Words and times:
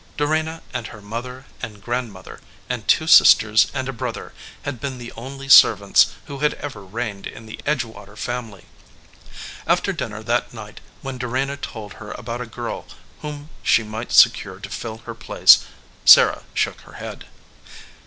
Dorena 0.17 0.63
and 0.73 0.87
her 0.87 0.99
mother 0.99 1.45
and 1.61 1.79
grandmother, 1.79 2.39
and 2.67 2.87
two 2.87 3.05
sisters 3.05 3.67
and 3.71 3.87
a 3.87 3.93
brother, 3.93 4.33
had 4.63 4.81
been 4.81 4.97
the 4.97 5.11
only 5.11 5.47
servants 5.47 6.07
who 6.25 6.39
had 6.39 6.55
ever 6.55 6.83
reigned 6.83 7.27
in 7.27 7.45
the 7.45 7.59
Edgewater 7.67 8.17
family. 8.17 8.65
After 9.67 9.93
dinner 9.93 10.23
that 10.23 10.55
night, 10.55 10.81
when 11.03 11.19
Dorena 11.19 11.55
told 11.55 11.93
her 12.01 12.13
about 12.13 12.41
a 12.41 12.47
girl 12.47 12.87
whom 13.21 13.49
she 13.61 13.83
might 13.83 14.11
secure 14.11 14.59
to 14.61 14.69
fill 14.71 14.97
her 15.05 15.13
place, 15.13 15.65
Sarah 16.03 16.45
shook 16.55 16.81
her 16.81 16.93
head. 16.93 17.27